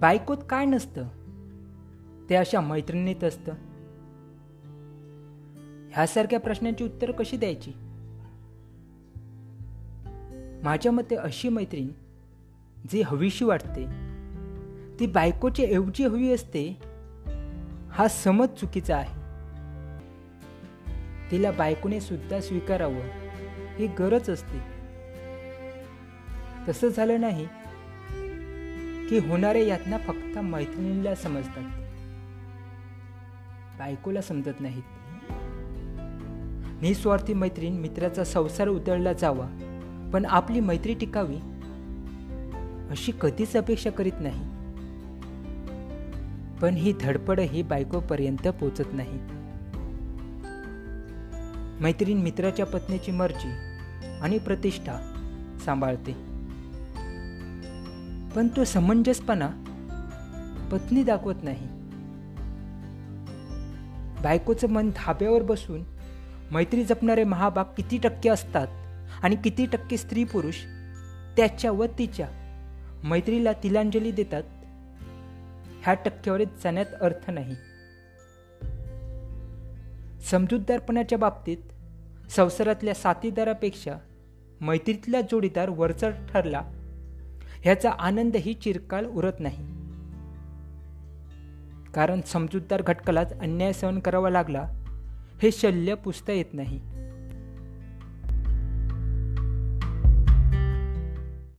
बायकोत 0.00 0.36
काय 0.50 0.64
नसतं? 0.64 1.08
ते 2.30 2.34
अशा 2.34 2.60
मैत्रिणीत 2.60 3.24
असतं. 3.24 3.52
ह्यासारख्या 5.92 6.40
प्रश्नांची 6.40 6.84
उत्तर 6.84 7.10
कशी 7.10 7.36
द्यायची? 7.36 7.72
माझ्या 10.64 10.92
मते 10.92 11.16
अशी 11.16 11.48
मैत्रीण 11.48 11.88
जी 12.90 13.02
हवीशी 13.02 13.44
वाटते 13.44 13.84
ती 15.00 15.06
बायकोची 15.06 15.64
ऐवजी 15.64 16.04
हवी 16.04 16.32
असते 16.32 16.78
हा 17.90 18.08
समज 18.08 18.48
चुकीचा 18.48 18.96
आहे. 18.96 19.14
तिला 21.30 21.50
बायकोने 21.50 22.00
सुद्धा 22.00 22.40
स्वीकारावं 22.40 23.00
ही 23.76 23.86
गरज 23.86 24.30
असते. 24.30 24.58
तसं 26.68 26.88
झालं 26.88 27.20
नाही 27.20 27.48
की 29.10 29.18
होणाऱ्या 29.18 29.62
यातना 29.62 29.98
फक्त 29.98 30.38
मैत्रिणीला 30.38 31.14
समजतात. 31.14 31.62
बायकोला 33.78 34.20
समजत 34.20 34.60
नाहीत. 34.60 34.82
निस्वार्थी 36.82 37.34
मैत्रीण 37.34 37.72
मित्राचा 37.72 38.24
संसार 38.24 38.68
उतरला 38.68 39.12
जावा 39.12 39.46
पण 40.12 40.24
आपली 40.24 40.60
मैत्री 40.60 40.94
टिकावी 40.94 41.36
अशी 42.90 43.12
कधीच 43.20 43.56
अपेक्षा 43.56 43.90
करीत 43.90 44.12
नाही. 44.20 44.44
पण 46.60 46.74
ही 46.74 46.94
धडपड 47.00 47.40
ही 47.40 47.62
बायकोपर्यंत 47.62 48.48
पोचत 48.48 48.88
नाही 48.92 49.18
मैत्रीण 51.80 52.18
मित्राच्या 52.18 52.66
पत्नीची 52.66 53.12
मर्जी 53.12 53.50
आणि 54.22 54.38
प्रतिष्ठा 54.38 54.96
सांभाळते. 55.64 56.29
पण 58.34 58.48
तो 58.48 58.64
समंजसपणा 58.64 59.48
पत्नी 60.72 61.02
दाखवत 61.02 61.34
नाही. 61.42 61.66
बायकोचं 64.22 64.68
मन 64.68 64.90
धाब्यावर 64.96 65.42
बसून 65.42 65.84
मैत्री 66.50 66.84
जपणारे 66.84 67.24
महाभाग 67.24 67.64
किती 67.64 67.98
टक्के 67.98 68.28
असतात 68.28 68.66
आणि 69.22 69.36
किती 69.36 69.66
टक्के 69.66 69.96
स्त्री 69.96 70.24
पुरुष 70.24 70.56
त्याच्या 71.36 71.72
व 71.72 71.86
तिच्या 71.98 72.28
मैत्रीला 73.04 73.52
तिलांजली 73.52 74.12
देतात 74.12 74.42
ह्या 75.82 75.94
टक्केवारीत 75.94 76.46
जाण्यात 76.64 76.86
अर्थ 77.00 77.30
नाही. 77.30 77.54
समजूतदारपणाच्या 80.30 81.18
बाबतीत 81.18 81.56
संसारातल्या 82.30 82.94
साथीदारापेक्षा 82.94 83.94
मैत्रीतला 84.60 85.20
जोडीदार 85.20 85.68
वरचढ 85.68 86.12
ठरला 86.28 86.62
ह्याचा 87.62 87.90
आनंदही 87.90 88.54
चिरकाल 88.54 89.06
उरत 89.06 89.32
नाही. 89.38 89.66
कारण 91.94 92.20
समजूतदार 92.20 92.82
घटकालाच 92.82 93.38
अन्याय 93.40 93.72
सहन 93.72 93.98
करावा 93.98 94.30
लागला 94.30 94.68
हे 95.42 95.50
शल्य 95.52 95.94
पुसता 95.94 96.32
येत 96.32 96.44
नाही. 96.52 96.80